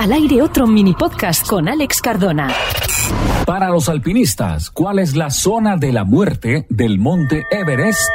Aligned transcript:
Al 0.00 0.14
aire 0.14 0.40
otro 0.40 0.66
mini 0.66 0.94
podcast 0.94 1.46
con 1.46 1.68
Alex 1.68 2.00
Cardona. 2.00 2.48
Para 3.44 3.68
los 3.68 3.90
alpinistas, 3.90 4.70
¿cuál 4.70 4.98
es 4.98 5.14
la 5.14 5.28
zona 5.28 5.76
de 5.76 5.92
la 5.92 6.04
muerte 6.04 6.64
del 6.70 6.98
monte 6.98 7.44
Everest? 7.50 8.08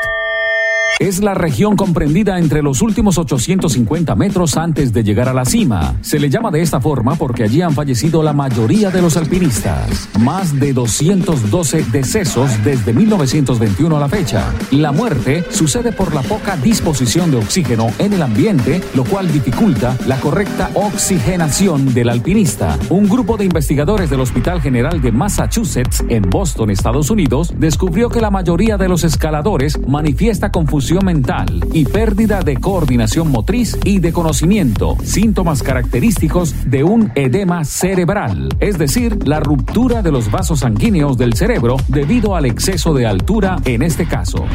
Es 0.98 1.20
la 1.20 1.34
región 1.34 1.76
comprendida 1.76 2.40
entre 2.40 2.64
los 2.64 2.82
últimos 2.82 3.18
850 3.18 4.16
metros 4.16 4.56
antes 4.56 4.94
de 4.94 5.04
llegar 5.04 5.28
a 5.28 5.34
la 5.34 5.44
cima. 5.44 5.96
Se 6.00 6.20
le 6.20 6.30
llama 6.30 6.52
de 6.52 6.62
esta 6.62 6.80
forma 6.80 7.16
porque 7.16 7.44
allí 7.44 7.62
han 7.62 7.74
fallecido 7.74 8.24
la 8.24 8.32
mayoría 8.32 8.92
de 8.92 9.02
los 9.02 9.18
alpinistas. 9.18 10.08
Más 10.22 10.58
de 10.58 10.72
212 10.72 11.84
decesos 11.92 12.50
desde 12.64 12.94
1921 12.94 13.98
a 13.98 14.00
la 14.00 14.08
fecha. 14.08 14.54
La 14.72 14.94
muerte 14.94 15.44
sucede 15.50 15.92
por 15.92 16.16
la 16.16 16.22
poca 16.22 16.56
disposición 16.56 17.30
de 17.30 17.38
oxígeno 17.38 17.88
en 18.00 18.14
el 18.14 18.22
ambiente, 18.22 18.82
lo 18.94 19.04
cual 19.04 19.30
dificulta 19.30 19.98
la 20.08 20.18
correcta 20.22 20.70
oxigenación 20.76 21.94
del 21.94 22.08
alpinista. 22.08 22.80
Un 22.90 23.10
grupo 23.10 23.36
de 23.36 23.44
investigadores 23.44 24.10
del 24.10 24.22
Hospital 24.22 24.62
General 24.62 25.02
de 25.02 25.12
Massachusetts 25.12 26.06
en 26.08 26.22
Boston, 26.22 26.70
Estados 26.70 27.10
Unidos, 27.10 27.54
descubrió 27.58 28.08
que 28.08 28.22
la 28.22 28.32
mayoría 28.32 28.78
de 28.78 28.88
los 28.88 29.04
escaladores 29.04 29.78
manifiesta 29.86 30.54
confusión 30.54 30.85
mental 30.94 31.66
y 31.74 31.86
pérdida 31.86 32.42
de 32.42 32.58
coordinación 32.58 33.32
motriz 33.32 33.78
y 33.84 34.00
de 34.00 34.14
conocimiento, 34.14 34.96
síntomas 35.04 35.64
característicos 35.64 36.70
de 36.70 36.84
un 36.84 37.12
edema 37.16 37.66
cerebral, 37.66 38.50
es 38.60 38.78
decir, 38.78 39.28
la 39.28 39.40
ruptura 39.40 40.04
de 40.04 40.12
los 40.12 40.30
vasos 40.30 40.60
sanguíneos 40.60 41.18
del 41.18 41.34
cerebro 41.34 41.78
debido 41.88 42.36
al 42.36 42.46
exceso 42.46 42.94
de 42.94 43.08
altura 43.08 43.58
en 43.66 43.82
este 43.82 44.06
caso. 44.08 44.46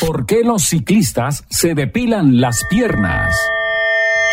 ¿Por 0.00 0.26
qué 0.26 0.44
los 0.44 0.64
ciclistas 0.64 1.44
se 1.48 1.74
depilan 1.74 2.40
las 2.40 2.64
piernas? 2.64 3.34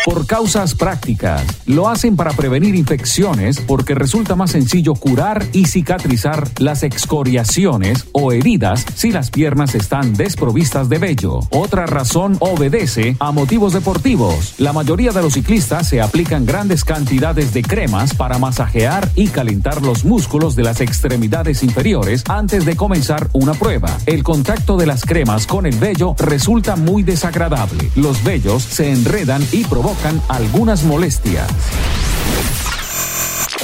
Por 0.04 0.26
causas 0.26 0.74
prácticas. 0.74 1.42
Lo 1.64 1.88
hacen 1.88 2.14
para 2.14 2.32
prevenir 2.32 2.74
infecciones 2.74 3.58
porque 3.60 3.94
resulta 3.94 4.36
más 4.36 4.50
sencillo 4.50 4.94
curar 4.94 5.46
y 5.52 5.64
cicatrizar 5.64 6.46
las 6.58 6.82
excoriaciones 6.82 8.06
o 8.12 8.32
heridas 8.32 8.84
si 8.94 9.10
las 9.12 9.30
piernas 9.30 9.74
están 9.74 10.12
desprovistas 10.14 10.90
de 10.90 10.98
vello. 10.98 11.40
Otra 11.50 11.86
razón 11.86 12.36
obedece 12.40 13.16
a 13.18 13.32
motivos 13.32 13.72
deportivos. 13.72 14.54
La 14.58 14.74
mayoría 14.74 15.12
de 15.12 15.22
los 15.22 15.32
ciclistas 15.32 15.88
se 15.88 16.02
aplican 16.02 16.44
grandes 16.44 16.84
cantidades 16.84 17.54
de 17.54 17.62
cremas 17.62 18.14
para 18.14 18.38
masajear 18.38 19.10
y 19.14 19.28
calentar 19.28 19.80
los 19.80 20.04
músculos 20.04 20.54
de 20.54 20.64
las 20.64 20.82
extremidades 20.82 21.62
inferiores 21.62 22.24
antes 22.28 22.66
de 22.66 22.76
comenzar 22.76 23.30
una 23.32 23.54
prueba. 23.54 23.96
El 24.04 24.22
contacto 24.22 24.76
de 24.76 24.86
las 24.86 25.06
cremas 25.06 25.46
con 25.46 25.64
el 25.64 25.76
vello 25.76 26.14
resulta 26.18 26.76
muy 26.76 27.02
desagradable. 27.02 27.90
Los 27.96 28.22
vellos 28.22 28.62
se 28.62 28.92
enredan 28.92 29.42
y 29.50 29.64
provocan 29.64 29.93
algunas 30.28 30.84
molestias. 30.84 31.48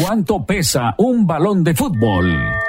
¿Cuánto 0.00 0.44
pesa 0.44 0.94
un 0.98 1.26
balón 1.26 1.64
de 1.64 1.74
fútbol? 1.74 2.59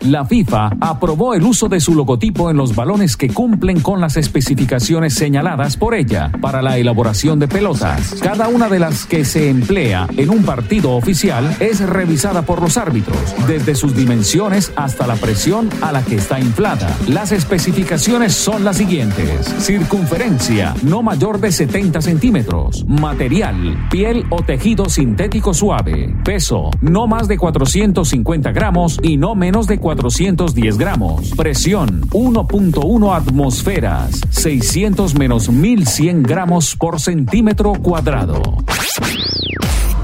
La 0.00 0.24
FIFA 0.24 0.70
aprobó 0.80 1.34
el 1.34 1.44
uso 1.44 1.68
de 1.68 1.80
su 1.80 1.94
logotipo 1.94 2.50
en 2.50 2.58
los 2.58 2.74
balones 2.74 3.16
que 3.16 3.28
cumplen 3.28 3.80
con 3.80 4.00
las 4.00 4.16
especificaciones 4.16 5.14
señaladas 5.14 5.76
por 5.76 5.94
ella 5.94 6.30
para 6.42 6.60
la 6.60 6.76
elaboración 6.76 7.38
de 7.38 7.48
pelotas. 7.48 8.16
Cada 8.20 8.48
una 8.48 8.68
de 8.68 8.78
las 8.78 9.06
que 9.06 9.24
se 9.24 9.48
emplea 9.48 10.06
en 10.16 10.28
un 10.28 10.44
partido 10.44 10.92
oficial 10.92 11.56
es 11.58 11.80
revisada 11.80 12.42
por 12.42 12.60
los 12.60 12.76
árbitros, 12.76 13.16
desde 13.46 13.74
sus 13.74 13.96
dimensiones 13.96 14.72
hasta 14.76 15.06
la 15.06 15.14
presión 15.14 15.70
a 15.80 15.90
la 15.90 16.02
que 16.02 16.16
está 16.16 16.38
inflada. 16.38 16.94
Las 17.08 17.32
especificaciones 17.32 18.34
son 18.34 18.62
las 18.64 18.76
siguientes. 18.76 19.46
Circunferencia, 19.58 20.74
no 20.82 21.02
mayor 21.02 21.40
de 21.40 21.50
70 21.50 22.02
centímetros. 22.02 22.84
Material, 22.86 23.88
piel 23.90 24.26
o 24.28 24.42
tejido 24.42 24.90
sintético 24.90 25.54
suave. 25.54 26.14
Peso, 26.24 26.70
no 26.82 27.06
más 27.06 27.26
de 27.26 27.38
450 27.38 28.52
gramos 28.52 28.98
y 29.02 29.16
no 29.16 29.34
menos 29.34 29.66
de 29.66 29.78
410 29.94 30.76
gramos. 30.76 31.30
Presión 31.36 32.02
1.1 32.10 33.16
atmosferas, 33.16 34.20
600 34.30 35.14
menos 35.14 35.48
1100 35.48 36.22
gramos 36.24 36.74
por 36.76 37.00
centímetro 37.00 37.74
cuadrado. 37.74 38.42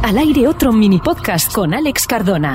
Al 0.03 0.19
aire 0.19 0.47
otro 0.47 0.73
mini 0.73 0.99
podcast 1.01 1.53
con 1.53 1.75
Alex 1.75 2.07
Cardona. 2.07 2.55